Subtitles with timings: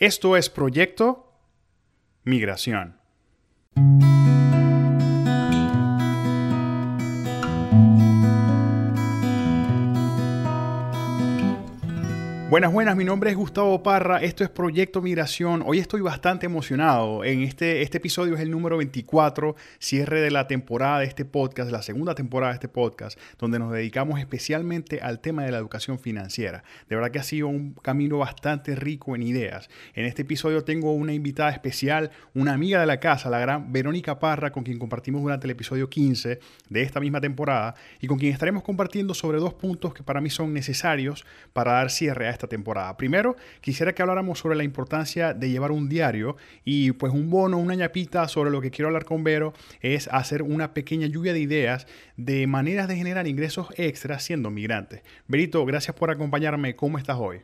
[0.00, 1.30] Esto es Proyecto
[2.24, 2.98] Migración.
[12.50, 15.62] Buenas, buenas, mi nombre es Gustavo Parra, esto es Proyecto Migración.
[15.64, 17.22] Hoy estoy bastante emocionado.
[17.22, 21.70] En este, este episodio es el número 24, cierre de la temporada de este podcast,
[21.70, 26.00] la segunda temporada de este podcast, donde nos dedicamos especialmente al tema de la educación
[26.00, 26.64] financiera.
[26.88, 29.70] De verdad que ha sido un camino bastante rico en ideas.
[29.94, 34.18] En este episodio tengo una invitada especial, una amiga de la casa, la gran Verónica
[34.18, 38.32] Parra, con quien compartimos durante el episodio 15 de esta misma temporada y con quien
[38.32, 42.48] estaremos compartiendo sobre dos puntos que para mí son necesarios para dar cierre a esta
[42.48, 42.96] temporada.
[42.96, 47.58] Primero, quisiera que habláramos sobre la importancia de llevar un diario y pues un bono,
[47.58, 51.40] una ñapita sobre lo que quiero hablar con Vero es hacer una pequeña lluvia de
[51.40, 51.86] ideas
[52.16, 55.02] de maneras de generar ingresos extras siendo migrantes.
[55.28, 56.76] Verito, gracias por acompañarme.
[56.76, 57.42] ¿Cómo estás hoy?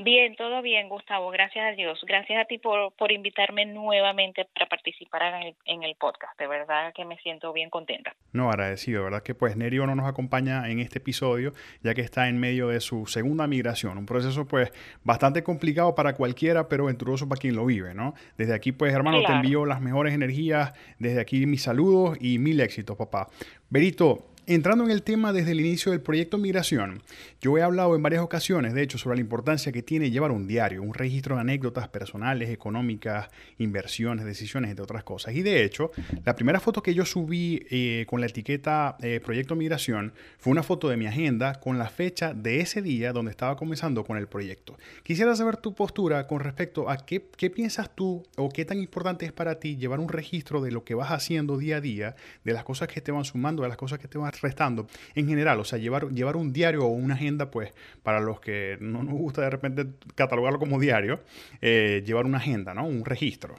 [0.00, 1.28] Bien, todo bien, Gustavo.
[1.30, 1.98] Gracias a Dios.
[2.06, 6.38] Gracias a ti por, por invitarme nuevamente para participar en el, en el podcast.
[6.38, 8.14] De verdad que me siento bien contenta.
[8.32, 9.02] No, agradecido.
[9.02, 12.68] verdad que pues Nerio no nos acompaña en este episodio, ya que está en medio
[12.68, 13.98] de su segunda migración.
[13.98, 14.70] Un proceso pues
[15.02, 18.14] bastante complicado para cualquiera, pero venturoso para quien lo vive, ¿no?
[18.36, 20.74] Desde aquí pues, hermano, te envío las mejores energías.
[21.00, 23.26] Desde aquí mis saludos y mil éxitos, papá.
[23.68, 27.02] Berito, Entrando en el tema desde el inicio del proyecto Migración,
[27.42, 30.46] yo he hablado en varias ocasiones, de hecho, sobre la importancia que tiene llevar un
[30.46, 35.34] diario, un registro de anécdotas personales, económicas, inversiones, decisiones, entre otras cosas.
[35.34, 35.90] Y de hecho,
[36.24, 40.62] la primera foto que yo subí eh, con la etiqueta eh, Proyecto Migración fue una
[40.62, 44.28] foto de mi agenda con la fecha de ese día donde estaba comenzando con el
[44.28, 44.78] proyecto.
[45.02, 49.26] Quisiera saber tu postura con respecto a qué, qué piensas tú o qué tan importante
[49.26, 52.54] es para ti llevar un registro de lo que vas haciendo día a día, de
[52.54, 54.86] las cosas que te van sumando, de las cosas que te van restando.
[55.14, 57.72] En general, o sea, llevar, llevar un diario o una agenda, pues,
[58.02, 61.20] para los que no nos gusta de repente catalogarlo como diario,
[61.60, 62.86] eh, llevar una agenda, ¿no?
[62.86, 63.56] Un registro.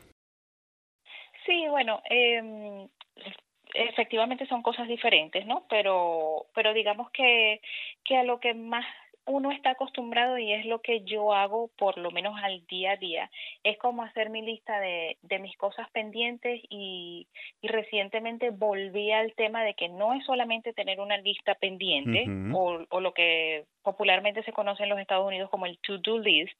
[1.45, 2.88] Sí, bueno, eh,
[3.73, 5.65] efectivamente son cosas diferentes, ¿no?
[5.70, 7.61] Pero, pero digamos que,
[8.04, 8.86] que a lo que más
[9.25, 12.97] uno está acostumbrado y es lo que yo hago por lo menos al día a
[12.97, 13.30] día,
[13.63, 17.27] es como hacer mi lista de, de mis cosas pendientes y,
[17.61, 22.85] y, recientemente volví al tema de que no es solamente tener una lista pendiente o,
[22.89, 26.53] o, lo que popularmente se conoce en los Estados Unidos como el to-do list,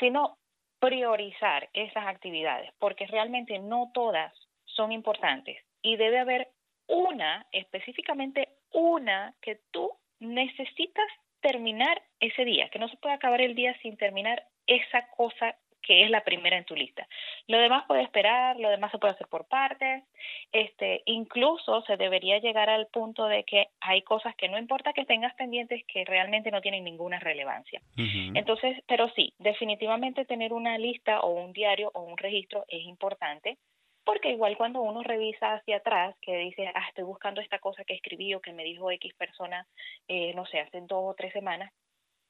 [0.00, 0.38] sino
[0.78, 4.32] priorizar esas actividades, porque realmente no todas
[4.64, 6.48] son importantes y debe haber
[6.88, 11.06] una, específicamente una, que tú necesitas
[11.42, 16.04] terminar ese día, que no se puede acabar el día sin terminar esa cosa que
[16.04, 17.06] es la primera en tu lista.
[17.48, 20.04] Lo demás puede esperar, lo demás se puede hacer por partes,
[20.52, 25.04] este, incluso se debería llegar al punto de que hay cosas que no importa que
[25.04, 27.82] tengas pendientes que realmente no tienen ninguna relevancia.
[27.96, 33.58] Entonces, pero sí, definitivamente tener una lista o un diario o un registro es importante
[34.04, 37.94] porque igual cuando uno revisa hacia atrás, que dice, ah, estoy buscando esta cosa que
[37.94, 39.66] escribí o que me dijo X persona,
[40.08, 41.72] eh, no sé, hace dos o tres semanas,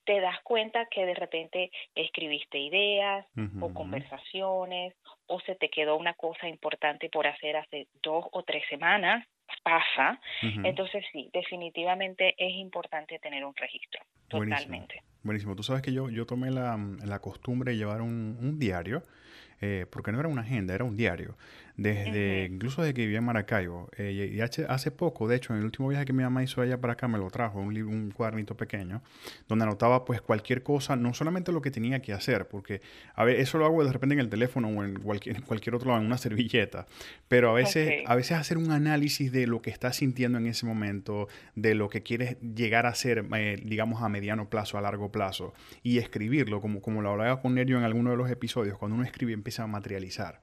[0.05, 3.25] te das cuenta que de repente escribiste ideas
[3.61, 4.95] o conversaciones
[5.27, 9.25] o se te quedó una cosa importante por hacer hace dos o tres semanas,
[9.63, 10.21] pasa.
[10.65, 15.03] Entonces sí, definitivamente es importante tener un registro, totalmente.
[15.23, 15.55] Buenísimo.
[15.55, 19.03] Tú sabes que yo, yo tomé la, la costumbre de llevar un, un diario
[19.63, 21.37] eh, porque no era una agenda, era un diario.
[21.77, 23.89] Desde, incluso desde que vivía en Maracaibo.
[23.97, 26.79] Eh, y hace poco, de hecho, en el último viaje que mi mamá hizo allá
[26.79, 29.03] para acá, me lo trajo, un, un cuadernito pequeño,
[29.49, 32.83] donde anotaba pues cualquier cosa, no solamente lo que tenía que hacer, porque
[33.15, 35.89] a ver, eso lo hago de repente en el teléfono o en cualquier, cualquier otro
[35.89, 36.87] lado, en una servilleta,
[37.29, 40.67] pero a veces, a veces hacer un análisis de lo que estás sintiendo en ese
[40.67, 45.11] momento, de lo que quieres llegar a ser, eh, digamos, a mediano plazo, a largo
[45.11, 48.97] plazo, y escribirlo, como, como lo hablaba con Nerio en alguno de los episodios, cuando
[48.97, 50.41] uno escribe empieza a materializar.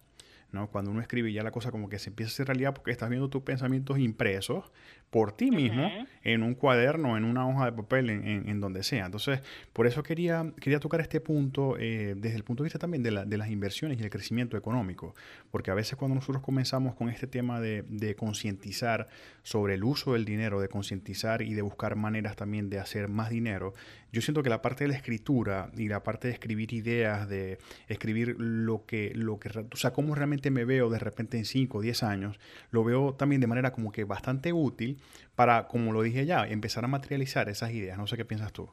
[0.52, 0.68] ¿no?
[0.68, 3.10] Cuando uno escribe ya la cosa como que se empieza a hacer realidad porque estás
[3.10, 4.72] viendo tus pensamientos impresos
[5.10, 5.90] por ti mismo
[6.24, 9.06] en un cuaderno, en una hoja de papel, en, donde sea.
[9.06, 9.42] Entonces,
[9.74, 13.26] por eso quería, quería tocar este punto eh, desde el punto de vista también de,
[13.26, 15.16] de, las inversiones y el crecimiento económico,
[15.50, 19.08] porque a veces cuando nosotros comenzamos con este tema de, de concientizar
[19.42, 23.32] sobre el uso del dinero, de concientizar y de buscar maneras también de hacer más
[23.32, 23.74] dinero,
[24.12, 27.60] yo siento que la parte de la escritura y la parte de escribir ideas, de
[27.88, 31.78] escribir lo que, lo que, o sea, cómo realmente me veo de repente en 5
[31.78, 32.40] o 10 años,
[32.72, 35.02] lo veo también de manera como que bastante útil
[35.36, 37.98] para, como lo dije ya, empezar a materializar esas ideas.
[37.98, 38.70] No sé qué piensas tú.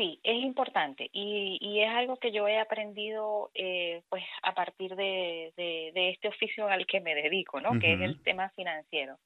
[0.00, 4.96] Sí, es importante y, y es algo que yo he aprendido eh, pues a partir
[4.96, 7.78] de, de, este oficio al que me dedico, ¿no?
[7.78, 9.18] Que es el tema financiero.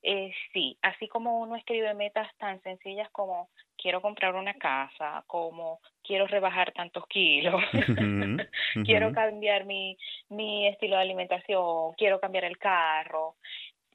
[0.00, 5.80] Eh, sí, así como uno escribe metas tan sencillas como quiero comprar una casa, como
[6.04, 7.60] quiero rebajar tantos kilos,
[8.84, 9.98] quiero cambiar mi,
[10.28, 13.34] mi estilo de alimentación, quiero cambiar el carro.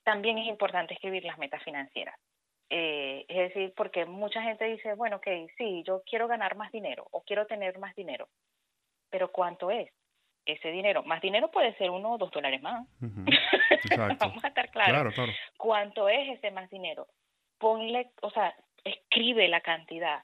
[0.03, 2.19] También es importante escribir las metas financieras.
[2.69, 5.27] Eh, es decir, porque mucha gente dice, bueno, ok,
[5.57, 8.27] sí, yo quiero ganar más dinero o quiero tener más dinero,
[9.09, 9.89] pero ¿cuánto es
[10.45, 11.03] ese dinero?
[11.03, 12.87] Más dinero puede ser uno o dos dólares más.
[14.19, 15.13] Vamos a estar claros.
[15.13, 17.07] Claro, ¿Cuánto es ese más dinero?
[17.57, 18.53] Ponle, o sea,
[18.83, 20.23] escribe la cantidad.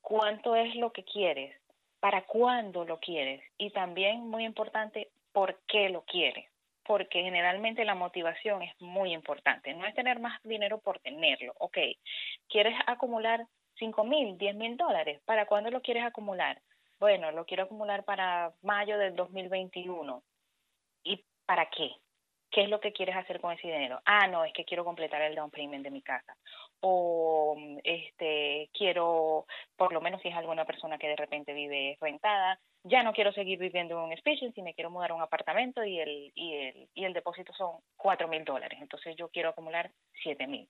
[0.00, 1.54] ¿Cuánto es lo que quieres?
[2.00, 3.42] ¿Para cuándo lo quieres?
[3.58, 6.51] Y también, muy importante, ¿por qué lo quieres?
[6.92, 9.72] Porque generalmente la motivación es muy importante.
[9.72, 11.54] No es tener más dinero por tenerlo.
[11.58, 11.78] Ok,
[12.50, 13.46] ¿quieres acumular
[13.78, 15.22] 5 mil, 10 mil dólares?
[15.24, 16.60] ¿Para cuándo lo quieres acumular?
[17.00, 20.22] Bueno, lo quiero acumular para mayo del 2021.
[21.02, 21.92] ¿Y para qué?
[22.50, 24.02] ¿Qué es lo que quieres hacer con ese dinero?
[24.04, 26.36] Ah, no, es que quiero completar el down payment de mi casa.
[26.84, 29.46] O este quiero,
[29.76, 33.32] por lo menos si es alguna persona que de repente vive rentada, ya no quiero
[33.32, 36.54] seguir viviendo en un species y me quiero mudar a un apartamento y el, y
[36.54, 38.78] el, y el depósito son cuatro mil dólares.
[38.82, 39.90] Entonces yo quiero acumular
[40.22, 40.68] siete mil.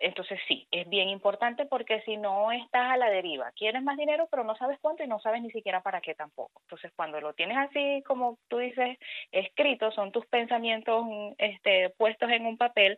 [0.00, 4.28] Entonces sí, es bien importante porque si no estás a la deriva, quieres más dinero
[4.30, 6.60] pero no sabes cuánto y no sabes ni siquiera para qué tampoco.
[6.66, 8.96] Entonces cuando lo tienes así como tú dices
[9.32, 11.04] escrito, son tus pensamientos
[11.38, 12.96] este, puestos en un papel,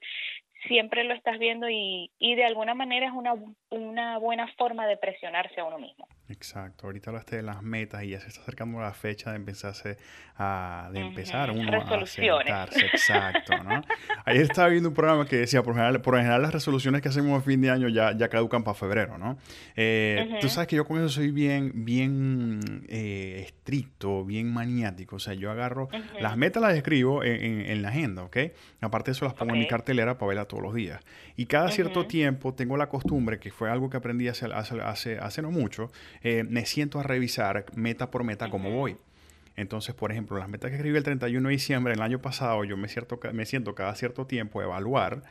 [0.67, 3.35] siempre lo estás viendo y, y de alguna manera es una,
[3.71, 6.07] una buena forma de presionarse a uno mismo.
[6.31, 9.99] Exacto, ahorita hablaste de las metas y ya se está acercando la fecha de empezarse
[10.37, 13.83] a, de empezar uno a sentarse, exacto, ¿no?
[14.25, 17.41] Ayer estaba viendo un programa que decía, por general, por general las resoluciones que hacemos
[17.41, 19.39] a fin de año ya, ya caducan para febrero, ¿no?
[19.75, 25.19] Eh, Tú sabes que yo con eso soy bien, bien eh, estricto, bien maniático, o
[25.19, 25.89] sea, yo agarro,
[26.21, 28.37] las metas las escribo en, en, la agenda, ¿ok?
[28.81, 31.01] Aparte de eso las pongo en mi cartelera para verlas todos los días.
[31.37, 35.19] Y cada cierto tiempo tengo la costumbre, que fue algo que aprendí hace, hace, hace,
[35.19, 35.91] hace no mucho,
[36.23, 38.97] eh, me siento a revisar meta por meta cómo voy.
[39.57, 42.77] Entonces, por ejemplo, las metas que escribí el 31 de diciembre del año pasado, yo
[42.77, 45.23] me, cierto, me siento cada cierto tiempo a evaluar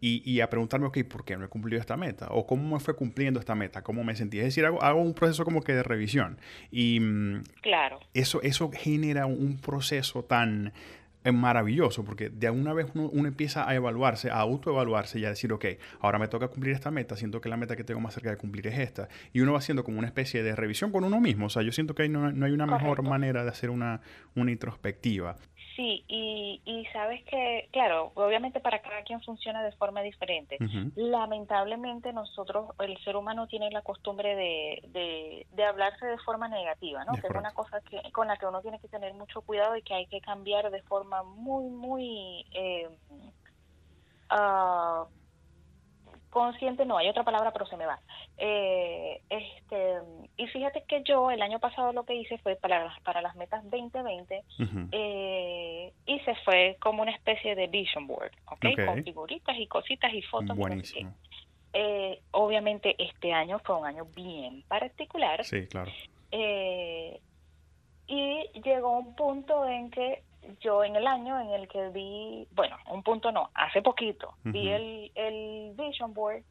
[0.00, 2.28] y, a preguntarme, ok, ¿por qué no he cumplido esta meta?
[2.30, 3.82] ¿O cómo me fue cumpliendo esta meta?
[3.82, 4.38] ¿Cómo me sentí?
[4.38, 6.38] Es decir, hago, hago un proceso como que de revisión.
[6.70, 7.98] Y mm, claro.
[8.14, 10.72] eso, eso genera un proceso tan
[11.26, 15.52] es maravilloso porque de alguna vez uno, empieza a evaluarse, a autoevaluarse y a decir,
[15.52, 15.64] ok,
[16.00, 18.36] ahora me toca cumplir esta meta, siento que la meta que tengo más cerca de
[18.36, 19.08] cumplir es esta.
[19.32, 21.46] Y uno va haciendo como una especie de revisión con uno mismo.
[21.46, 24.00] O sea, yo siento que no, no hay una mejor manera de hacer una,
[24.36, 25.36] una introspectiva.
[25.76, 30.56] Sí, y, y sabes que, claro, obviamente para cada quien funciona de forma diferente.
[30.94, 37.12] Lamentablemente nosotros, el ser humano tiene la costumbre de, de, hablarse de forma negativa, ¿no?
[37.12, 39.82] que es una cosa que, con la que uno tiene que tener mucho cuidado y
[39.82, 42.46] que hay que cambiar de forma muy, muy...
[42.52, 42.88] Eh,
[44.30, 45.04] uh,
[46.36, 47.98] consciente no hay otra palabra pero se me va.
[48.36, 50.00] Eh, este
[50.36, 53.62] y fíjate que yo el año pasado lo que hice fue para para las metas
[53.70, 54.44] 2020
[54.92, 58.76] eh, hice fue como una especie de vision board ¿okay?
[58.76, 61.14] con figuritas y cositas y fotos buenísimo.
[61.72, 65.42] eh, obviamente este año fue un año bien particular.
[65.42, 65.90] Sí claro.
[66.32, 67.18] Eh,
[68.08, 70.22] y llegó un punto en que
[70.60, 74.68] yo en el año en el que vi, bueno, un punto no, hace poquito, vi
[74.68, 76.42] el, el Vision Board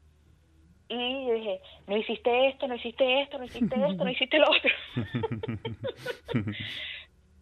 [0.88, 4.72] y dije, no hiciste esto, no hiciste esto, no hiciste esto, no hiciste lo otro.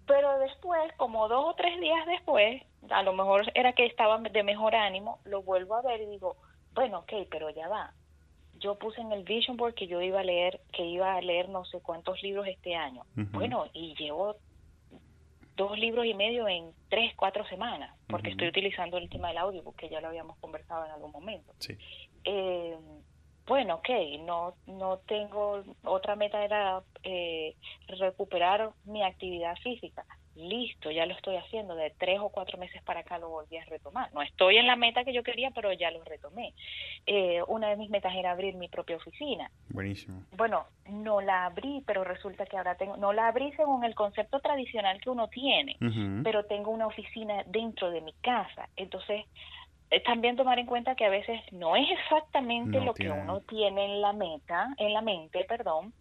[0.06, 4.44] Pero después, como dos o tres días después, a lo mejor era que estaba de
[4.44, 6.36] mejor ánimo, lo vuelvo a ver y digo,
[6.74, 7.94] bueno, ok, pero ya va.
[8.60, 11.50] Yo puse en el Vision Board que yo iba a leer, que iba a leer
[11.50, 13.04] no sé cuántos libros este año.
[13.16, 14.36] Bueno, y llevo
[15.56, 19.64] dos libros y medio en tres, cuatro semanas, porque estoy utilizando el tema del audio,
[19.64, 21.54] porque ya lo habíamos conversado en algún momento.
[21.60, 21.78] Sí.
[22.26, 22.78] Eh,
[23.46, 23.90] bueno, ok,
[24.22, 27.56] no, no tengo, otra meta era eh,
[27.88, 33.02] recuperar mi actividad física listo, ya lo estoy haciendo, de tres o cuatro meses para
[33.02, 34.14] acá lo volví a retomar.
[34.14, 36.54] No estoy en la meta que yo quería, pero ya lo retomé.
[37.06, 39.50] Eh, una de mis metas era abrir mi propia oficina.
[39.70, 40.24] Buenísimo.
[40.36, 44.40] Bueno, no la abrí, pero resulta que ahora tengo, no la abrí según el concepto
[44.40, 45.78] tradicional que uno tiene,
[46.24, 48.70] pero tengo una oficina dentro de mi casa.
[48.76, 49.26] Entonces,
[50.02, 54.02] también tomar en cuenta que a veces no es exactamente lo que uno tiene en
[54.02, 55.94] la meta, en la mente, perdón,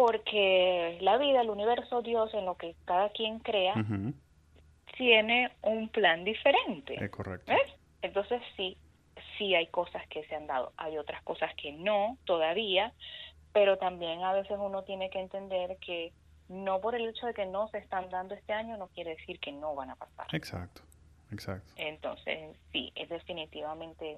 [0.00, 3.74] porque la vida, el universo, Dios, en lo que cada quien crea,
[4.96, 7.04] tiene un plan diferente.
[7.04, 7.52] Es correcto.
[8.00, 8.78] Entonces sí,
[9.36, 12.94] sí hay cosas que se han dado, hay otras cosas que no todavía,
[13.52, 16.14] pero también a veces uno tiene que entender que
[16.48, 19.38] no por el hecho de que no se están dando este año no quiere decir
[19.38, 20.28] que no van a pasar.
[20.32, 20.80] Exacto,
[21.30, 21.74] exacto.
[21.76, 24.16] Entonces sí, es definitivamente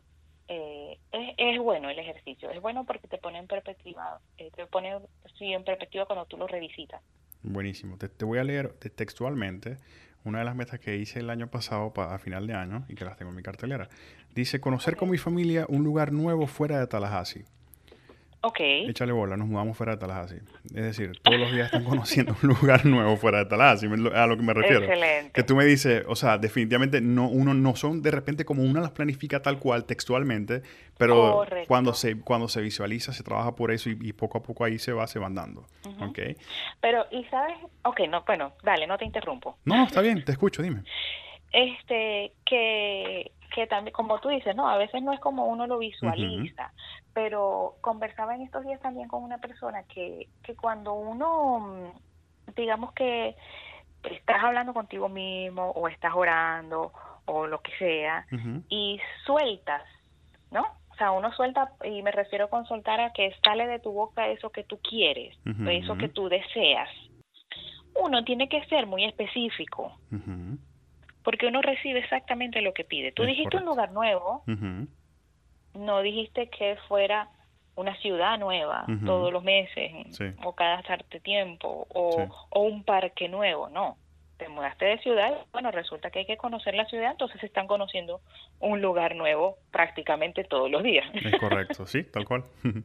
[0.52, 4.66] eh, es, es, bueno el ejercicio, es bueno porque te pone en perspectiva, eh, te
[4.66, 4.98] pone
[5.38, 7.00] sí, en perspectiva cuando tú lo revisitas.
[7.42, 7.96] Buenísimo.
[7.96, 9.78] Te, te voy a leer textualmente
[10.24, 13.04] una de las metas que hice el año pasado a final de año y que
[13.04, 13.88] las tengo en mi cartelera.
[14.34, 17.44] Dice conocer con mi familia un lugar nuevo fuera de Tallahassee.
[18.44, 18.58] Ok.
[18.60, 20.40] Échale bola, nos mudamos fuera de Tallahassee.
[20.74, 24.36] Es decir, todos los días están conociendo un lugar nuevo fuera de Tallahassee, a lo
[24.36, 24.84] que me refiero.
[24.84, 25.30] Excelente.
[25.32, 28.80] Que tú me dices, o sea, definitivamente no, uno no son de repente como uno
[28.80, 30.62] las planifica tal cual textualmente,
[30.98, 34.78] pero cuando se, cuando se visualiza, se trabaja por eso y, poco a poco ahí
[34.78, 35.66] se va, se van dando.
[36.00, 36.18] Ok.
[36.80, 37.56] Pero, ¿y sabes?
[37.84, 39.56] Ok, no, bueno, dale, no te interrumpo.
[39.64, 40.82] No, está bien, te escucho, dime.
[41.52, 45.78] Este, que que también, como tú dices, no, a veces no es como uno lo
[45.78, 46.72] visualiza,
[47.12, 52.92] pero conversaba en estos días también con una persona que, que cuando uno, mm, digamos
[52.94, 53.36] que
[54.02, 56.92] estás hablando contigo mismo o estás orando
[57.26, 58.26] o lo que sea
[58.68, 59.82] y sueltas,
[60.50, 60.62] ¿no?
[60.90, 64.28] O sea, uno suelta, y me refiero con soltar a que sale de tu boca
[64.28, 65.36] eso que tú quieres,
[65.68, 66.88] eso que tú deseas.
[67.94, 69.92] Uno tiene que ser muy específico
[71.22, 73.12] porque uno recibe exactamente lo que pide.
[73.12, 74.42] Tú dijiste un lugar nuevo,
[75.74, 77.28] no dijiste que fuera
[77.74, 79.92] una ciudad nueva todos los meses
[80.44, 83.96] o cada cierto tiempo o, un parque nuevo, no.
[84.36, 88.20] Te mudaste de ciudad, bueno, resulta que hay que conocer la ciudad, entonces están conociendo
[88.58, 91.06] un lugar nuevo prácticamente todos los días.
[91.14, 92.44] Es correcto, sí, tal cual.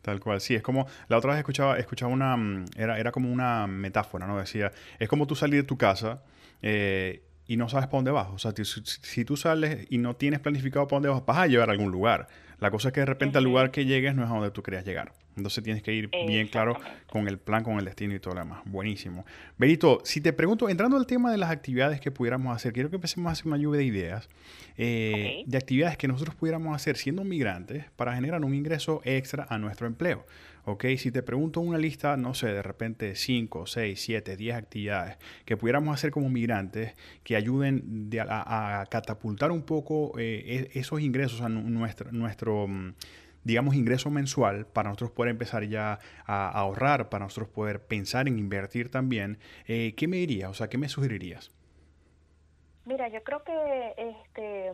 [0.00, 3.30] Tal cual, sí, es como, la otra vez escuchaba, escuchaba una, mm, era, era como
[3.30, 4.38] una metáfora, ¿no?
[4.38, 6.22] Decía, es como tú salir de tu casa
[6.62, 8.28] eh, y no sabes para dónde vas.
[8.28, 11.68] O sea, si, tú sales y no tienes planificado para dónde vas, vas a llegar
[11.70, 12.28] a algún lugar.
[12.60, 14.62] La cosa es que de repente al lugar que llegues no es a donde tú
[14.62, 15.12] querías llegar.
[15.36, 18.40] Entonces tienes que ir bien claro con el plan, con el destino y todo lo
[18.40, 18.60] demás.
[18.64, 19.24] Buenísimo.
[19.56, 22.96] Benito, si te pregunto, entrando al tema de las actividades que pudiéramos hacer, quiero que
[22.96, 24.28] empecemos a hacer una lluvia de ideas
[24.76, 29.58] eh, de actividades que nosotros pudiéramos hacer siendo migrantes para generar un ingreso extra a
[29.58, 30.26] nuestro empleo.
[30.68, 30.84] ¿Ok?
[30.98, 35.56] Si te pregunto una lista, no sé, de repente 5, 6, 7, 10 actividades que
[35.56, 36.94] pudiéramos hacer como migrantes
[37.24, 42.94] que ayuden a, catapultar un poco eh, e, esos ingresos a nuestro, nuestro mm,
[43.44, 48.38] digamos, ingreso mensual para nosotros poder empezar ya a, ahorrar, para nosotros poder pensar en
[48.38, 50.50] invertir también, eh, ¿qué me dirías?
[50.50, 51.50] O sea, ¿qué me sugerirías?
[52.84, 54.72] Mira, yo creo que este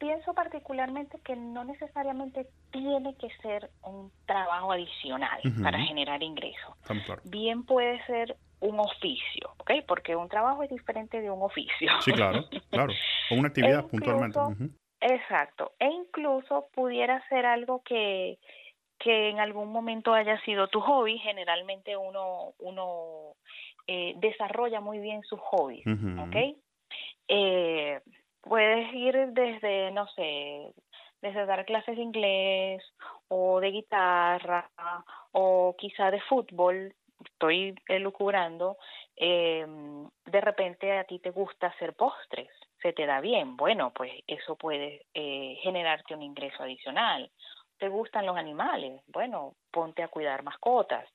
[0.00, 6.74] pienso particularmente que no necesariamente tiene que ser un trabajo adicional para generar ingresos.
[7.24, 9.72] Bien puede ser un oficio, ¿ok?
[9.86, 11.90] Porque un trabajo es diferente de un oficio.
[12.00, 12.92] Sí, claro, claro.
[13.30, 14.38] O una actividad puntualmente.
[15.00, 15.72] Exacto.
[15.78, 18.38] E incluso pudiera ser algo que,
[18.98, 21.18] que en algún momento haya sido tu hobby.
[21.18, 23.34] Generalmente uno, uno
[23.86, 26.36] eh, desarrolla muy bien sus hobbies, ¿ok?
[27.28, 28.00] Eh,
[28.42, 30.72] puedes ir desde, no sé,
[31.22, 32.82] desde dar clases de inglés
[33.28, 34.70] o de guitarra
[35.32, 36.94] o quizá de fútbol,
[37.24, 38.78] estoy elucubrando,
[39.16, 39.66] eh,
[40.24, 42.48] de repente a ti te gusta hacer postres,
[42.80, 47.30] se te da bien, bueno, pues eso puede eh, generarte un ingreso adicional.
[47.78, 49.02] ¿Te gustan los animales?
[49.06, 51.08] Bueno, ponte a cuidar mascotas.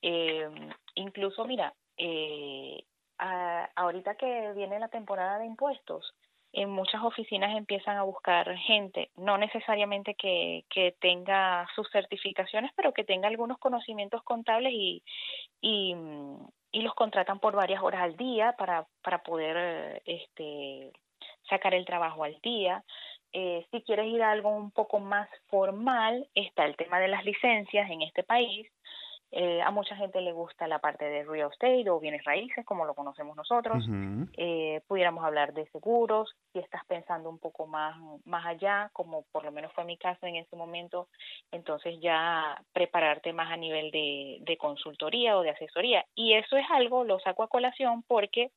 [0.00, 0.48] Eh,
[0.94, 2.82] incluso, mira, eh,
[3.18, 6.14] ahorita que viene la temporada de impuestos,
[6.52, 12.92] en muchas oficinas empiezan a buscar gente, no necesariamente que, que tenga sus certificaciones, pero
[12.92, 15.02] que tenga algunos conocimientos contables y,
[15.60, 15.94] y,
[16.72, 20.92] y los contratan por varias horas al día para, para poder este,
[21.48, 22.82] sacar el trabajo al día.
[23.32, 27.24] Eh, si quieres ir a algo un poco más formal, está el tema de las
[27.24, 28.66] licencias en este país.
[29.30, 32.86] Eh, a mucha gente le gusta la parte de real estate o bienes raíces, como
[32.86, 33.84] lo conocemos nosotros.
[34.36, 39.44] eh, pudiéramos hablar de seguros, si estás pensando un poco más, más allá, como por
[39.44, 41.08] lo menos fue mi caso en ese momento,
[41.52, 46.06] entonces ya prepararte más a nivel de, de consultoría o de asesoría.
[46.14, 48.50] Y eso es algo, lo saco a colación porque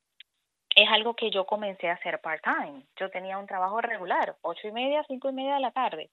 [0.74, 2.84] es algo que yo comencé a hacer part-time.
[2.96, 6.10] Yo tenía un trabajo regular, ocho y media, cinco y media de la tarde.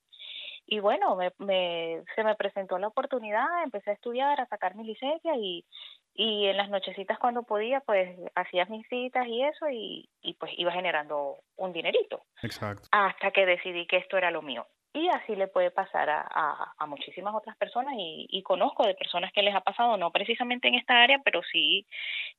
[0.72, 4.84] Y bueno, me, me, se me presentó la oportunidad, empecé a estudiar, a sacar mi
[4.84, 5.66] licencia y,
[6.14, 10.52] y en las nochecitas cuando podía, pues hacía mis citas y eso y, y pues
[10.58, 12.22] iba generando un dinerito.
[12.44, 12.88] Exacto.
[12.92, 14.68] Hasta que decidí que esto era lo mío.
[14.92, 19.32] Y así le puede pasar a, a, muchísimas otras personas y, y, conozco de personas
[19.32, 21.86] que les ha pasado, no precisamente en esta área, pero sí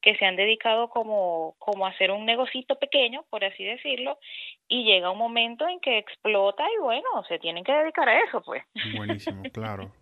[0.03, 4.19] que se han dedicado como, como a hacer un negocito pequeño, por así decirlo,
[4.67, 8.43] y llega un momento en que explota y bueno, se tienen que dedicar a eso,
[8.43, 8.65] pues.
[8.97, 9.93] Buenísimo, claro.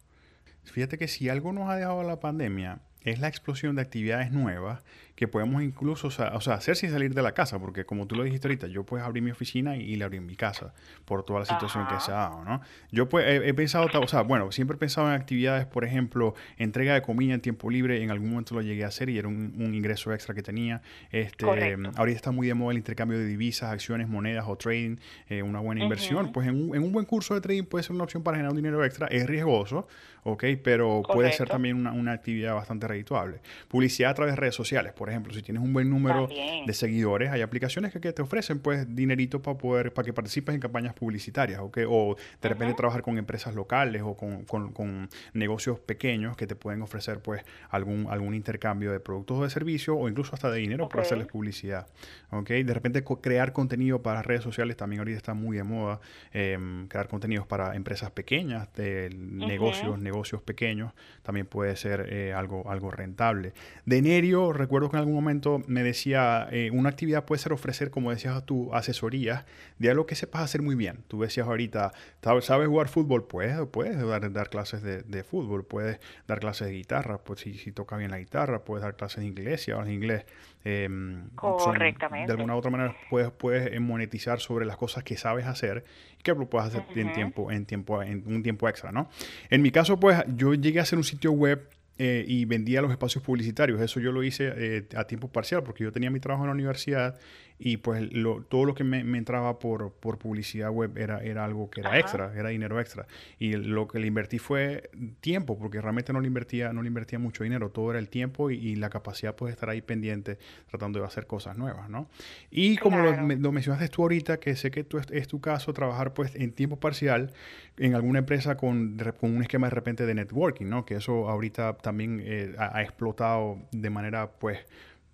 [0.64, 4.85] Fíjate que si algo nos ha dejado la pandemia es la explosión de actividades nuevas
[5.18, 8.22] que podemos incluso o sea, hacer sin salir de la casa, porque como tú lo
[8.22, 10.72] dijiste ahorita, yo puedo abrir mi oficina y, la abrir en mi casa
[11.04, 12.60] por toda la situación que se ha dado, ¿no?
[12.92, 16.94] Yo pues, he, pensado, o sea, bueno, siempre he pensado en actividades, por ejemplo, entrega
[16.94, 19.75] de comida en tiempo libre, en algún momento lo llegué a hacer y era un,
[19.75, 20.82] ingreso extra que tenía.
[21.10, 24.98] Este, ahorita está muy de moda el intercambio de divisas, acciones, monedas o trading,
[25.28, 26.30] eh, una buena inversión.
[26.30, 28.52] Pues en un, en un, buen curso de trading puede ser una opción para generar
[28.52, 29.88] un dinero extra, es riesgoso,
[30.22, 30.44] ¿ok?
[30.62, 33.40] Pero puede ser también una, una actividad bastante redituable.
[33.66, 37.30] Publicidad a través de redes sociales, por ejemplo, si tienes un buen número de seguidores,
[37.30, 41.60] hay aplicaciones que, te ofrecen pues dinerito para poder, para que participes en campañas publicitarias,
[41.60, 41.78] ¿ok?
[41.88, 46.82] O de repente trabajar con empresas locales o con, con, negocios pequeños que te pueden
[46.82, 50.88] ofrecer pues algún, algún intercambio de productos o de servicios o incluso hasta de dinero
[50.88, 51.86] por hacerles publicidad,
[52.30, 52.48] ¿ok?
[52.48, 56.00] De repente crear contenido para redes sociales también ahorita está muy de moda,
[56.32, 62.70] em, crear contenidos para empresas pequeñas, de negocios, negocios pequeños, también puede ser eh, algo,
[62.70, 63.52] algo rentable.
[63.84, 67.90] De Nerio, recuerdo que en algún momento me decía, eh, una actividad puede ser ofrecer,
[67.90, 69.45] como decías tú, asesorías
[69.78, 71.05] de algo que sepas hacer muy bien.
[71.09, 73.26] Tú decías ahorita, ¿sabes jugar fútbol?
[73.26, 77.73] Puedes, puedes dar, dar clases de, fútbol, puedes dar clases de guitarra, pues si, si
[77.73, 80.25] toca bien la guitarra, puedes dar clases de inglés, si hablas inglés.
[80.64, 82.26] Em, Correctamente.
[82.26, 85.85] de alguna u otra manera puedes, puedes monetizar sobre las cosas que sabes hacer
[86.19, 89.09] y que lo puedes hacer en tiempo, en tiempo, en un tiempo extra, ¿no?
[89.50, 92.90] En mi caso, pues yo llegué a hacer un sitio web eh, y vendía los
[92.90, 93.81] espacios publicitarios.
[93.81, 96.55] Eso yo lo hice eh, a tiempo parcial porque yo tenía mi trabajo en la
[96.55, 97.19] universidad
[97.58, 101.70] y pues lo, todo lo que me, entraba por, por, publicidad web era, era algo
[101.70, 103.06] que era extra, era dinero extra.
[103.38, 107.18] Y lo que le invertí fue tiempo, porque realmente no le invertía, no le invertía
[107.18, 110.38] mucho dinero, todo era el tiempo y, la capacidad pues, de estar ahí pendiente
[110.70, 112.08] tratando de hacer cosas nuevas, ¿no?
[112.50, 116.34] Y como lo, mencionaste tú ahorita, que sé que tú es, tu caso, trabajar pues
[116.36, 117.32] en tiempo parcial
[117.76, 120.84] en alguna empresa con, con, un esquema de repente de networking, ¿no?
[120.84, 124.58] Que eso ahorita también eh, ha, ha explotado de manera pues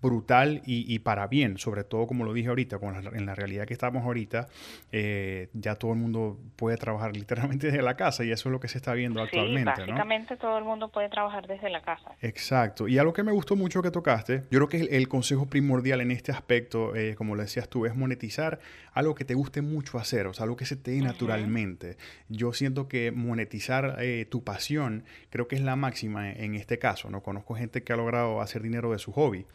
[0.05, 3.73] brutal y, para bien, sobre todo como lo dije ahorita, con en la realidad que
[3.73, 4.47] estamos ahorita,
[4.91, 8.59] eh, ya todo el mundo puede trabajar literalmente desde la casa y eso es lo
[8.59, 9.71] que se está viendo sí, actualmente.
[9.71, 12.11] Básicamente todo el mundo puede trabajar desde la casa.
[12.21, 12.87] Exacto.
[12.87, 16.11] Y algo que me gustó mucho que tocaste, yo creo que el, consejo primordial en
[16.11, 18.59] este aspecto, eh, como lo decías tú, es monetizar
[18.93, 21.97] algo que te guste mucho hacer, o sea, algo que se te dé naturalmente.
[22.29, 26.79] Yo siento que monetizar eh, tu pasión creo que es la máxima en, en este
[26.79, 27.21] caso, ¿no?
[27.21, 29.45] Conozco gente que ha logrado hacer dinero de su hobby.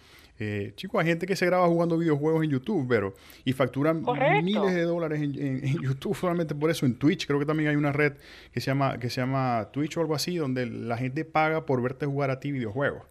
[0.42, 4.03] Eh, chicos, hay gente que se graba jugando videojuegos en YouTube, pero y facturan
[4.42, 6.87] miles de dólares en, YouTube solamente por eso.
[6.87, 8.14] En Twitch, creo que también hay una red
[8.50, 11.83] que se llama que se llama Twitch o algo así, donde la gente paga por
[11.83, 13.03] verte jugar a ti videojuegos.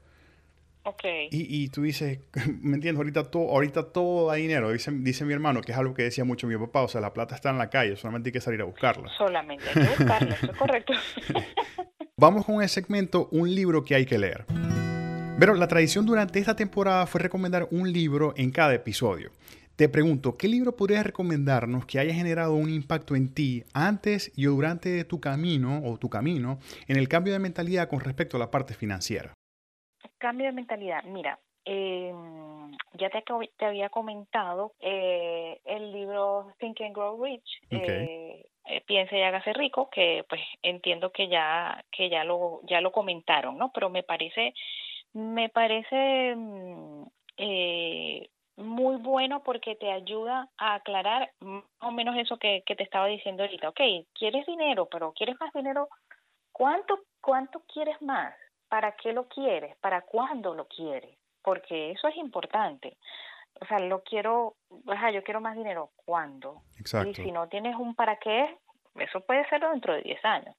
[0.82, 1.28] Okay.
[1.32, 2.20] Y, y tú dices,
[2.62, 2.98] ¿me entiendes?
[2.98, 6.24] Ahorita todo, ahorita todo da dinero, dice, dice mi hermano, que es algo que decía
[6.24, 8.62] mucho mi papá, o sea, la plata está en la calle, solamente hay que salir
[8.62, 9.08] a buscarla.
[9.18, 10.94] Solamente hay que buscarla, eso es correcto.
[12.18, 14.46] Vamos con el segmento Un libro que hay que leer.
[15.40, 19.32] Pero la tradición durante esta temporada fue recomendar un libro en cada episodio.
[19.78, 24.44] Te pregunto, ¿qué libro podrías recomendarnos que haya generado un impacto en ti antes y
[24.44, 28.52] durante tu camino o tu camino en el cambio de mentalidad con respecto a la
[28.52, 29.34] parte financiera?
[30.18, 31.06] Cambio de mentalidad.
[31.06, 33.24] Mira, em, ya te,
[33.58, 37.62] te, había comentado eh, el libro Think and Grow Rich.
[37.70, 42.82] Eh, eh, piense y hágase rico, que pues entiendo que ya que ya lo ya
[42.82, 43.72] lo comentaron, ¿no?
[43.74, 44.54] Pero me parece
[45.14, 47.04] me parece mm,
[47.38, 52.84] eh, muy bueno porque te ayuda a aclarar más o menos eso que, que te
[52.84, 53.70] estaba diciendo ahorita.
[53.70, 53.80] Ok,
[54.14, 55.90] quieres dinero, pero ¿quieres más dinero?
[56.52, 58.34] ¿Cuánto, ¿Cuánto quieres más?
[58.68, 59.76] ¿Para qué lo quieres?
[59.78, 61.18] ¿Para cuándo lo quieres?
[61.42, 62.98] Porque eso es importante.
[63.62, 65.92] O sea, lo quiero, sea, yo quiero más dinero.
[66.06, 66.62] ¿Cuándo?
[66.78, 67.10] Exacto.
[67.10, 68.58] Y si no tienes un para qué,
[68.96, 70.56] eso puede ser dentro de 10 años.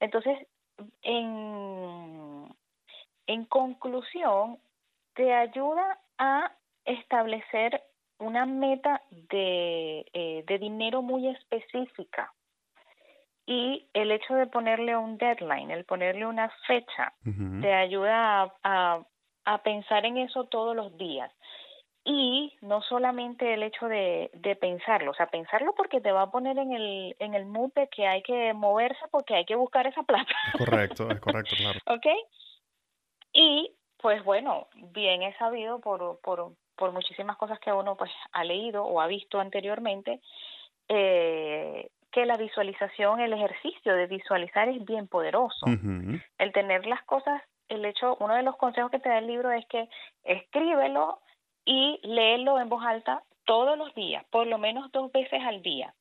[0.00, 0.46] Entonces,
[1.02, 2.33] en,
[3.26, 4.58] en conclusión,
[5.14, 6.52] te ayuda a
[6.84, 7.82] establecer
[8.18, 12.32] una meta de, eh, de dinero muy específica
[13.46, 17.12] y el hecho de ponerle un deadline, el ponerle una fecha,
[17.60, 19.02] te ayuda a,
[19.44, 21.30] a, pensar en eso todos los días.
[22.06, 26.30] Y no solamente el hecho de, de pensarlo, o sea, pensarlo porque te va a
[26.30, 29.86] poner en el, en el mood de que hay que moverse porque hay que buscar
[29.86, 30.34] esa plata.
[30.56, 31.78] correcto, es correcto, claro.
[31.86, 32.06] ¿Ok?
[33.34, 38.44] Y pues bueno, bien he sabido por, por, por muchísimas cosas que uno pues ha
[38.44, 40.20] leído o ha visto anteriormente,
[40.88, 45.66] eh, que la visualización, el ejercicio de visualizar es bien poderoso.
[46.38, 49.50] El tener las cosas, el hecho, uno de los consejos que te da el libro
[49.50, 49.88] es que
[50.22, 51.18] escríbelo
[51.64, 55.92] y léelo en voz alta todos los días, por lo menos dos veces al día.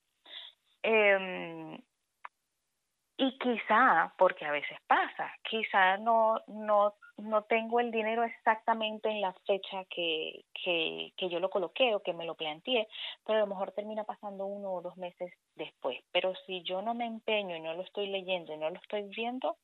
[0.84, 1.80] Eh,
[3.23, 9.21] Y quizá, porque a veces pasa, quizá no, no, no tengo el dinero exactamente en
[9.21, 12.86] la fecha que, que, que yo lo coloqué o que me lo planteé,
[13.25, 16.03] pero a lo mejor termina pasando uno o dos meses después.
[16.12, 19.03] Pero si yo no me empeño y no lo estoy leyendo y no lo estoy
[19.03, 19.55] viendo,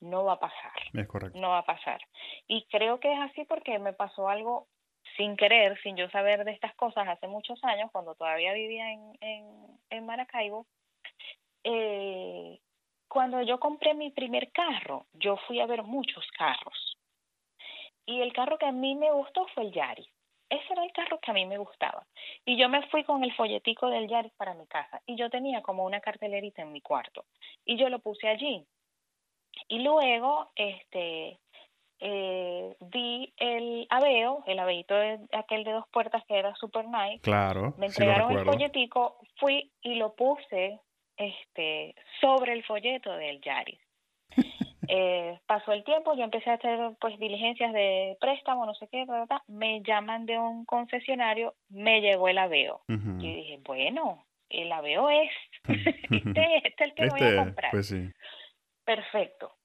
[0.00, 0.72] no va a pasar.
[0.92, 1.40] Es correcto.
[1.40, 2.00] No va a pasar.
[2.46, 4.68] Y creo que es así porque me pasó algo
[5.16, 9.18] sin querer, sin yo saber de estas cosas hace muchos años, cuando todavía vivía en,
[9.20, 9.44] en,
[9.90, 10.66] en Maracaibo.
[11.64, 12.60] Eh,
[13.08, 16.96] cuando yo compré mi primer carro, yo fui a ver muchos carros.
[18.06, 20.08] Y el carro que a mí me gustó fue el Yaris.
[20.48, 22.06] Ese era el carro que a mí me gustaba.
[22.46, 25.02] Y yo me fui con el folletico del Yaris para mi casa.
[25.06, 27.26] Y yo tenía como una cartelerita en mi cuarto.
[27.66, 28.66] Y yo lo puse allí.
[29.68, 31.38] Y luego, este,
[32.00, 37.20] eh, vi el Aveo, el Aveito de aquel de dos puertas que era super nice.
[37.20, 37.74] Claro.
[37.76, 40.80] Me entregaron el folletico, fui y lo puse
[41.18, 43.80] este, sobre el folleto del Yaris.
[44.88, 49.04] eh, pasó el tiempo, yo empecé a hacer pues diligencias de préstamo, no sé qué,
[49.48, 52.82] me llaman de un concesionario, me llegó el aveo.
[52.88, 55.30] Y dije, bueno, el aveo es,
[55.68, 57.70] este, este, es el que voy a este comprar.
[57.70, 58.10] Pues sí.
[58.84, 59.57] Perfecto.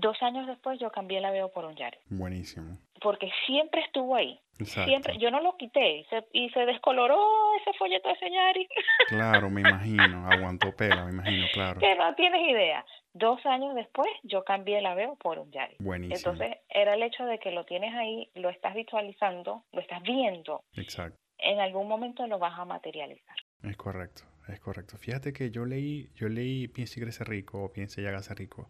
[0.00, 2.00] Dos años después yo cambié el aveo por un Yaris.
[2.08, 2.78] Buenísimo.
[3.00, 4.40] Porque siempre estuvo ahí.
[4.62, 7.18] Siempre, yo no lo quité y se, y se descoloró
[7.60, 8.68] ese folleto de ese Yaris.
[9.08, 11.80] Claro, me imagino, aguantó pela, me imagino, claro.
[11.80, 12.84] Que no tienes idea.
[13.12, 15.76] Dos años después yo cambié el aveo por un Yaris.
[15.78, 16.16] Buenísimo.
[16.16, 20.62] Entonces era el hecho de que lo tienes ahí, lo estás visualizando, lo estás viendo.
[20.74, 21.18] Exacto.
[21.38, 23.36] En algún momento lo vas a materializar.
[23.62, 24.96] Es correcto, es correcto.
[24.98, 28.68] Fíjate que yo leí, yo leí Piense y crece rico o Piense y hágase rico.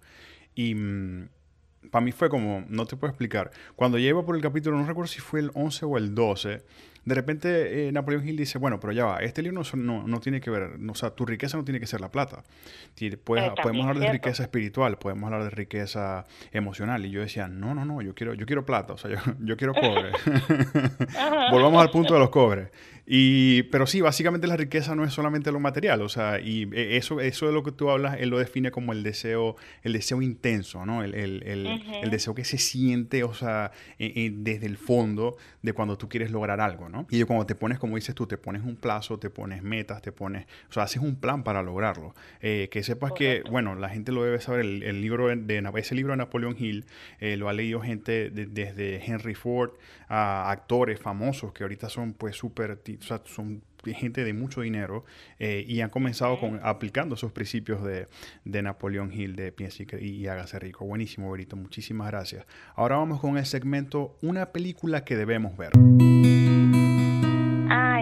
[0.54, 1.28] Y mm,
[1.90, 3.50] para mí fue como, no te puedo explicar.
[3.76, 6.62] Cuando llevo por el capítulo, no recuerdo si fue el 11 o el 12,
[7.04, 10.40] de repente eh, Napoleón Hill dice, bueno, pero ya va, este libro no, no, tiene
[10.40, 12.42] que ver, o sea, tu riqueza no tiene que ser la plata.
[13.24, 17.04] podemos hablar de riqueza espiritual, podemos hablar de riqueza emocional.
[17.04, 19.56] Y yo decía, no, no, no, yo quiero, yo quiero plata, o sea, yo, yo
[19.56, 20.12] quiero cobre.
[21.50, 22.70] Volvamos al punto de los cobres.
[23.06, 26.96] Y, pero sí, básicamente la riqueza no es solamente lo material, o sea, y e,
[26.96, 30.22] eso, eso de lo que tú hablas, él lo define como el deseo, el deseo
[30.22, 31.04] intenso, ¿no?
[31.04, 35.74] El, el, el, deseo que se siente, o sea, e, e, desde el fondo de
[35.74, 36.93] cuando tú quieres lograr algo, ¿no?
[37.10, 40.12] Y cuando te pones, como dices tú, te pones un plazo, te pones metas, te
[40.12, 42.14] pones, o sea, haces un plan para lograrlo.
[42.40, 46.12] Eh, que sepas que, bueno, la gente lo debe saber, el, libro de, ese libro
[46.12, 46.84] de Napoleón Hill
[47.20, 49.72] eh, lo ha leído gente desde Henry Ford
[50.08, 55.04] a actores famosos que ahorita son pues súper o sea, son gente de mucho dinero
[55.38, 58.08] eh, y han comenzado con, aplicando esos principios de,
[58.44, 60.86] de Napoleón Hill de Piense y, y, hágase rico.
[60.86, 61.56] Buenísimo, Berito.
[61.56, 62.46] Muchísimas gracias.
[62.74, 65.72] Ahora vamos con el segmento Una película que debemos ver.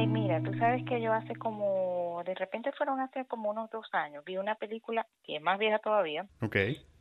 [0.03, 3.87] Ay, mira, tú sabes que yo hace como, de repente fueron hace como unos dos
[3.93, 6.27] años, vi una película que es más vieja todavía.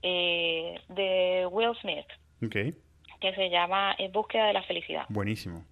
[0.03, 2.05] Eh, de Will Smith.
[3.19, 5.05] Que se llama En búsqueda de la felicidad.
[5.09, 5.65] Buenísimo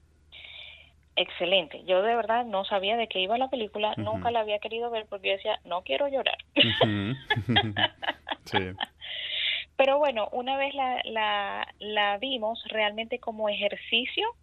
[1.16, 1.84] excelente.
[1.84, 5.06] Yo de verdad no sabía de qué iba la película, nunca la había querido ver
[5.10, 6.38] porque yo decía, no quiero llorar.
[8.46, 8.58] sí.
[9.76, 14.34] Pero bueno, una vez la, la, la vimos realmente como ejercicio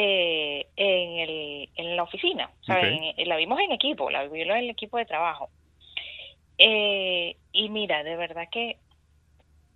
[0.00, 4.96] eh, en, el, en la oficina, la vimos en equipo, la vimos en el equipo
[4.96, 5.50] de trabajo.
[6.56, 8.78] Eh, y mira, de verdad que,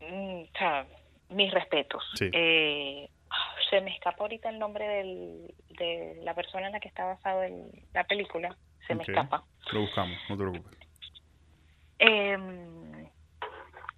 [0.01, 2.05] mm, mis respetos.
[2.21, 3.09] Eh,
[3.69, 7.43] se me escapa ahorita el nombre del, de la persona en la que está basado
[7.43, 8.57] en la película,
[8.87, 9.43] se me escapa.
[9.73, 10.79] Lo buscamos, no te preocupes.
[11.99, 13.09] Em,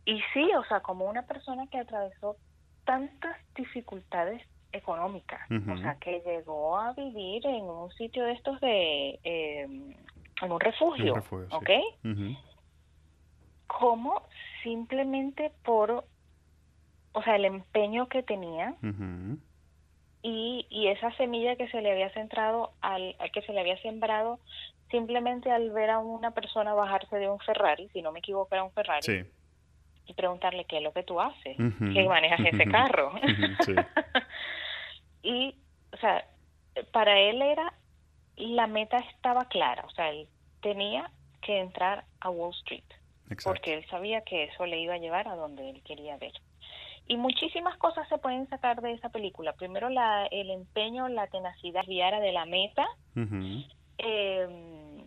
[0.06, 2.36] y sí, o sea, como una persona que atravesó
[2.84, 4.42] tantas dificultades
[4.76, 9.94] económicas, o sea, que llegó a vivir en un sitio de estos de, em,
[10.42, 11.14] en un refugio,
[11.50, 11.70] ¿ok?
[13.66, 14.22] Como
[14.62, 16.04] simplemente por,
[17.12, 18.74] o sea, el empeño que tenía,
[20.22, 24.40] y, y esa semilla que se le había centrado al, que se le había sembrado
[24.90, 28.64] simplemente al ver a una persona bajarse de un Ferrari, si no me equivoco era
[28.64, 29.26] un Ferrari,
[30.06, 33.12] y preguntarle qué es lo que tú haces, qué manejas ese carro.
[35.24, 35.56] y,
[35.92, 36.24] o sea,
[36.92, 37.72] para él era,
[38.36, 40.28] la meta estaba clara, o sea, él
[40.60, 41.10] tenía
[41.40, 42.84] que entrar a Wall Street,
[43.42, 46.32] porque él sabía que eso le iba a llevar a donde él quería ver.
[47.06, 49.52] Y muchísimas cosas se pueden sacar de esa película.
[49.52, 52.86] Primero, la, el empeño, la tenacidad viara de la meta.
[53.98, 55.04] eh,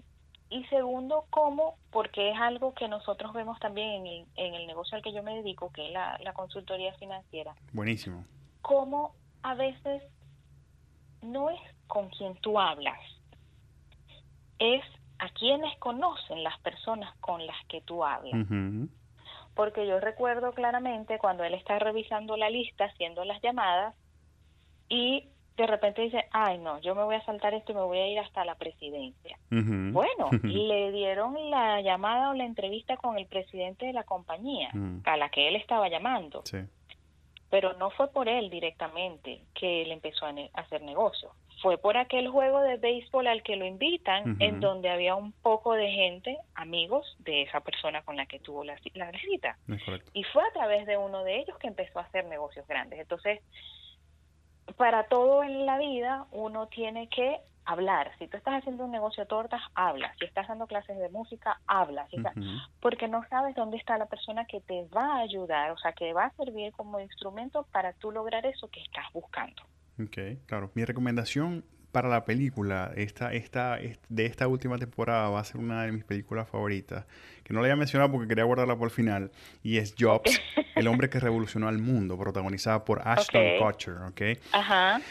[0.50, 4.96] y segundo, cómo, porque es algo que nosotros vemos también en el, en el negocio
[4.96, 7.54] al que yo me dedico, que es la, la consultoría financiera.
[7.74, 8.24] Buenísimo.
[8.62, 10.04] Cómo a veces
[11.22, 13.00] no es con quien tú hablas,
[14.60, 14.84] es
[15.20, 18.48] a quienes conocen las personas con las que tú hablas.
[19.56, 23.96] porque yo recuerdo claramente cuando él está revisando la lista, haciendo las llamadas,
[24.88, 27.98] y de repente dice, ay no, yo me voy a saltar esto y me voy
[27.98, 29.38] a ir hasta la presidencia.
[29.50, 34.70] Bueno, le dieron la llamada o la entrevista con el presidente de la compañía,
[35.04, 36.44] a la que él estaba llamando.
[37.50, 41.32] Pero no fue por él directamente que él empezó a, hacer negocio.
[41.62, 45.74] Fue por aquel juego de béisbol al que lo invitan, en donde había un poco
[45.74, 49.58] de gente, amigos de esa persona con la que tuvo la, la visita.
[50.14, 53.00] y fue a través de uno de ellos que empezó a hacer negocios grandes.
[53.00, 53.42] Entonces,
[54.76, 58.12] para todo en la vida uno tiene que hablar.
[58.18, 60.14] Si tú estás haciendo un negocio de tortas, habla.
[60.18, 62.08] Si estás dando clases de música, habla.
[62.80, 66.14] Porque no sabes dónde está la persona que te va a ayudar, o sea, que
[66.14, 69.62] va a servir como instrumento para tú lograr eso que estás buscando.
[70.02, 70.72] Ok, claro.
[70.76, 75.84] Mi recomendación para la película, esta, esta, de esta última temporada va a ser una
[75.84, 77.06] de mis películas favoritas,
[77.44, 79.32] que no la había mencionado porque quería guardarla por el final,
[79.64, 80.40] y es Jobs,
[80.76, 84.22] el hombre que revolucionó al mundo, protagonizada por Ashton Kutcher, ¿ok?
[84.52, 85.02] Ajá.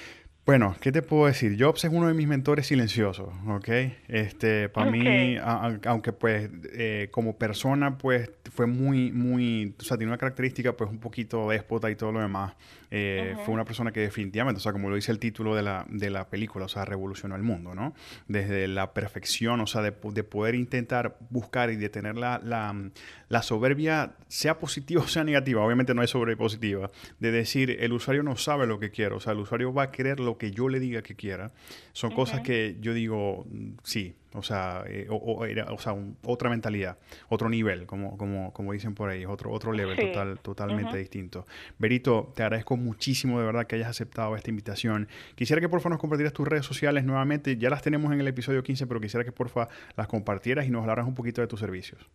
[0.46, 1.56] Bueno, ¿qué te puedo decir?
[1.59, 3.68] Jobs es uno de mis mentores silenciosos, ¿ok?
[4.06, 5.37] Este, para mí,
[5.85, 10.88] aunque pues eh, como persona, pues fue muy, muy, o sea, tiene una característica pues
[10.88, 12.54] un poquito déspota y todo lo demás.
[12.90, 15.85] Eh, fue una persona que definitivamente, o sea, como lo dice el título de la,
[15.88, 17.94] de la película, o sea, revolucionó el mundo, ¿no?
[18.28, 22.90] Desde la perfección, o sea, de, de poder intentar buscar y detener la, la,
[23.28, 27.92] la, soberbia, sea positiva o sea negativa, obviamente no es soberbia positiva, de decir, el
[27.92, 30.51] usuario no sabe lo que quiere, o sea, el usuario va a querer lo que
[30.51, 31.53] yo le diga que quiera.
[31.92, 35.94] Son cosas que yo digo, mm, sí, o sea, eh, o, era, o sea
[36.25, 40.99] otra mentalidad, otro nivel, como, como, como dicen por ahí, otro, otro level total, totalmente
[40.99, 41.46] distinto.
[41.79, 45.09] Berito, te agradezco muchísimo de verdad que hayas aceptado esta invitación.
[45.35, 48.29] Quisiera que por favor nos compartieras tus redes sociales nuevamente, ya las tenemos en el
[48.29, 51.46] episodio 15, pero quisiera que por favor las compartieras y nos hablaras un poquito de
[51.46, 52.07] tus servicios.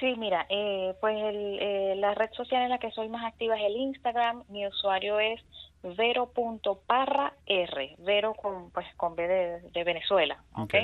[0.00, 3.56] Sí, mira, eh, pues el, eh, la red social en la que soy más activa
[3.56, 4.44] es el Instagram.
[4.48, 5.40] Mi usuario es
[5.82, 10.74] vero.parra R, Vero con, pues, con B de, Venezuela, ¿ok?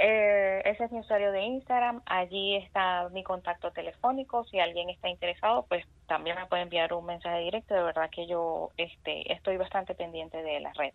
[0.00, 5.10] Eh, ese es mi usuario de Instagram, allí está mi contacto telefónico, si alguien está
[5.10, 9.58] interesado, pues también me puede enviar un mensaje directo, de verdad que yo este, estoy
[9.58, 10.94] bastante pendiente de la red.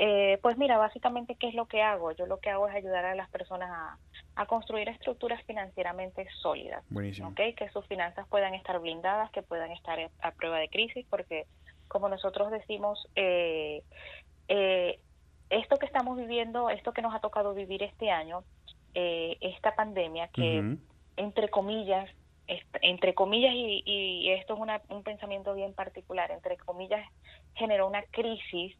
[0.00, 2.12] Eh, pues mira, básicamente, ¿qué es lo que hago?
[2.12, 3.98] Yo lo que hago es ayudar a las personas a,
[4.40, 7.30] a construir estructuras financieramente sólidas, Buenísimo.
[7.30, 7.52] ¿okay?
[7.54, 11.46] que sus finanzas puedan estar blindadas, que puedan estar a prueba de crisis, porque
[11.88, 13.82] como nosotros decimos, eh,
[14.46, 15.00] eh,
[15.50, 18.44] esto que estamos viviendo, esto que nos ha tocado vivir este año,
[18.94, 20.76] eh, esta pandemia que,
[21.16, 22.08] entre comillas,
[22.80, 27.04] entre comillas, y, esto es una, un pensamiento bien particular, entre comillas,
[27.54, 28.76] generó una crisis,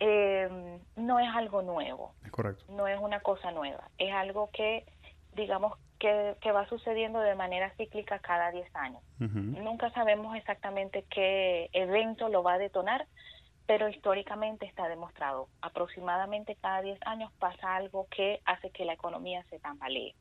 [0.00, 2.14] no es algo nuevo.
[2.24, 2.64] Es correcto.
[2.68, 3.90] No es una cosa nueva.
[3.98, 4.84] Es algo que,
[5.34, 9.02] digamos, que, va sucediendo de manera cíclica cada 10 años.
[9.18, 13.06] Nunca sabemos exactamente qué evento lo va a detonar,
[13.66, 15.48] pero históricamente está demostrado.
[15.62, 20.14] Aproximadamente cada 10 años pasa algo que hace que la economía se tambalee.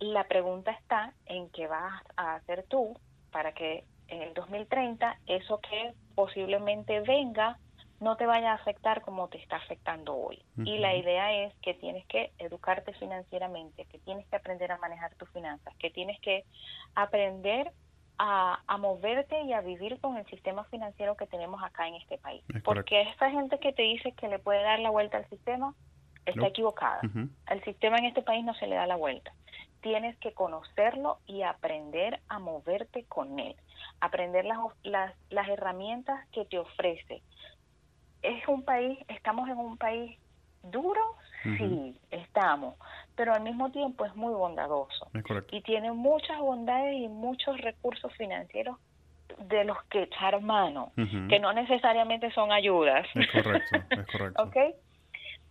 [0.00, 2.98] La pregunta está en qué vas a hacer tú
[3.30, 7.58] para que en el 2030 eso que posiblemente venga
[8.04, 10.40] no te vaya a afectar como te está afectando hoy.
[10.58, 15.14] Y la idea es que tienes que educarte financieramente, que tienes que aprender a manejar
[15.14, 16.44] tus finanzas, que tienes que
[16.94, 17.72] aprender
[18.18, 22.44] a, moverte y a vivir con el sistema financiero que tenemos acá en este país.
[22.62, 25.74] Porque esa gente que te dice que le puede dar la vuelta al sistema
[26.26, 27.00] está equivocada.
[27.46, 29.32] Al sistema en este país no se le da la vuelta.
[29.80, 33.56] Tienes que conocerlo y aprender a moverte con él,
[34.00, 37.22] aprender las, las, las herramientas que te ofrece,
[38.24, 40.18] es un país, estamos en un país
[40.62, 41.00] duro,
[41.42, 42.74] sí, estamos,
[43.14, 45.10] pero al mismo tiempo es muy bondadoso.
[45.50, 48.78] Y tiene muchas bondades y muchos recursos financieros
[49.38, 50.92] de los que echar mano,
[51.28, 53.06] que no necesariamente son ayudas.
[53.14, 54.42] Es correcto, es correcto.
[54.42, 54.56] ¿Ok?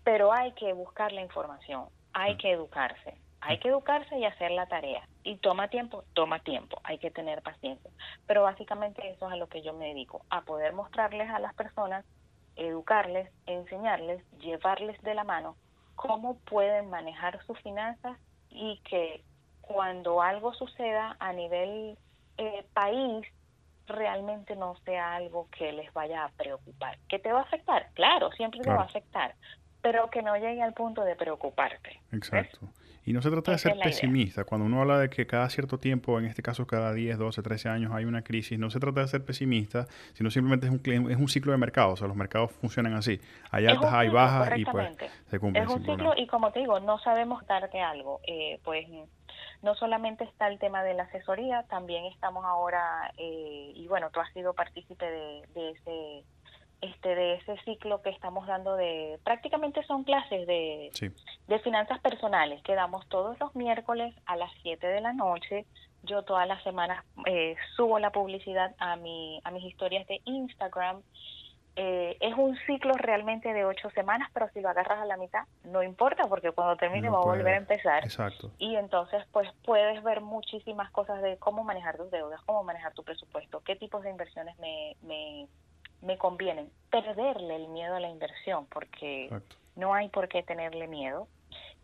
[0.03, 4.65] Pero hay que buscar la información, hay que educarse, hay que educarse y hacer la
[4.65, 5.07] tarea.
[5.23, 7.91] Y toma tiempo, toma tiempo, hay que tener paciencia.
[8.25, 11.53] Pero básicamente eso es a lo que yo me dedico, a poder mostrarles a las
[11.53, 12.03] personas
[12.56, 15.56] educarles, enseñarles, llevarles de la mano
[15.96, 18.18] cómo pueden manejar sus finanzas
[18.50, 19.24] y que
[19.62, 21.98] cuando algo suceda a nivel
[22.38, 23.26] eh, país
[23.88, 26.98] realmente no sea algo que les vaya a preocupar.
[27.08, 27.89] ¿Que te va a afectar?
[27.94, 29.36] Claro, siempre te va a afectar,
[29.82, 32.02] pero que no llegue al punto de preocuparte.
[32.12, 32.70] Exacto.
[33.06, 34.46] Y no se trata de ser pesimista.
[34.46, 37.70] Cuando uno habla de que cada cierto tiempo, en este caso cada 10, 12, 13
[37.70, 41.18] años hay una crisis, no se trata de ser pesimista, sino simplemente es un, es
[41.18, 41.92] un ciclo de mercado.
[41.92, 43.20] O sea, los mercados funcionan así.
[43.52, 44.96] Hay altas, hay bajas y pues
[45.30, 45.63] se cumple.
[45.63, 48.22] Es un ciclo y como te digo, no sabemos darte algo.
[48.26, 48.88] Eh, pues
[49.62, 54.20] no solamente está el tema de la asesoría, también estamos ahora, eh, y bueno, tú
[54.20, 56.24] has sido partícipe de, de, ese
[56.84, 60.91] este de ese ciclo que estamos dando de prácticamente son clases de,
[61.48, 65.65] de finanzas personales que damos todos los miércoles a las 7 de la noche
[66.04, 71.02] yo todas las semanas eh, subo la publicidad a mi a mis historias de Instagram
[71.76, 75.43] eh, es un ciclo realmente de ocho semanas, pero si lo agarras a la mitad,
[75.63, 78.04] no importa, porque cuando termine va a volver a empezar.
[78.04, 78.52] Exacto.
[78.60, 83.04] Y entonces, pues puedes ver muchísimas cosas de cómo manejar tus deudas, cómo manejar tu
[83.04, 85.48] presupuesto, qué tipos de inversiones me, me,
[86.04, 86.70] me convienen.
[86.92, 89.30] Perderle el miedo a la inversión, porque
[89.76, 91.28] no hay por qué tenerle miedo.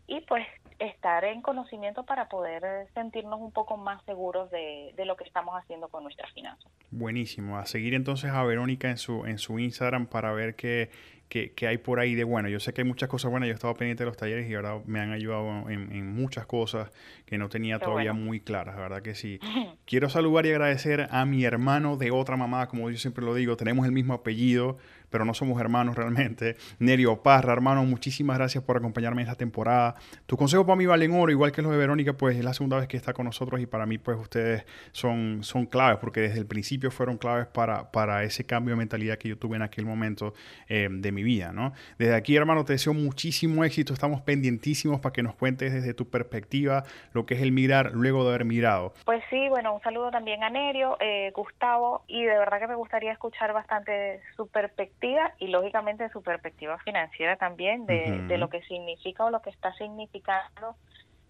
[0.06, 0.44] Y pues
[0.80, 5.54] estar en conocimiento para poder sentirnos un poco más seguros de, de lo que estamos
[5.54, 6.70] haciendo con nuestras finanzas.
[6.90, 7.58] Buenísimo.
[7.58, 10.90] A seguir entonces a Verónica en su, en su Instagram para ver qué,
[11.30, 12.48] que, hay por ahí de bueno.
[12.48, 14.54] Yo sé que hay muchas cosas buenas, yo he estado pendiente de los talleres y
[14.54, 16.90] ahora me han ayudado en, muchas cosas
[17.24, 19.38] que no tenía todavía muy claras, verdad que sí.
[19.86, 23.56] Quiero saludar y agradecer a mi hermano de otra mamá, como yo siempre lo digo,
[23.56, 24.76] tenemos el mismo apellido,
[25.10, 26.56] pero no somos hermanos realmente.
[26.78, 29.96] Nerio Parra, hermano, muchísimas gracias por acompañarme en esta temporada.
[30.26, 32.78] Tu consejo para mí valen oro, igual que los de Verónica, pues es la segunda
[32.78, 36.38] vez que está con nosotros y para mí, pues ustedes son, son claves, porque desde
[36.38, 39.84] el principio fueron claves para, para ese cambio de mentalidad que yo tuve en aquel
[39.84, 40.34] momento
[40.68, 41.72] eh, de mi vida, ¿no?
[41.98, 43.92] Desde aquí, hermano, te deseo muchísimo éxito.
[43.92, 48.22] Estamos pendientísimos para que nos cuentes desde tu perspectiva lo que es el mirar luego
[48.24, 48.94] de haber mirado.
[49.04, 52.74] Pues sí, bueno, un saludo también a Nerio, eh, Gustavo, y de verdad que me
[52.74, 54.99] gustaría escuchar bastante su perspectiva
[55.38, 59.72] y lógicamente su perspectiva financiera también de, de lo que significa o lo que está
[59.74, 60.76] significando